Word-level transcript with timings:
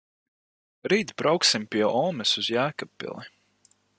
rīt 0.93 1.13
brauksim 1.23 1.69
pie 1.75 1.85
omes 2.01 2.33
uz 2.43 2.51
Jēkabpili 2.57 3.29